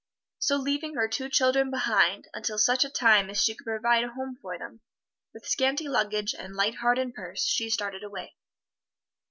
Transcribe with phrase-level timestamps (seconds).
[0.39, 4.09] So leaving her two children behind, until such a time as she could provide a
[4.09, 4.81] home for them,
[5.31, 8.35] with scanty luggage and light heart and purse, she started away.